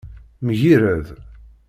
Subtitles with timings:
[0.45, 1.07] Mgirred.